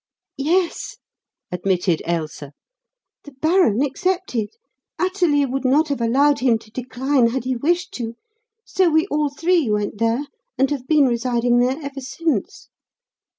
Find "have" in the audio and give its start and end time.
5.89-6.01, 10.71-10.87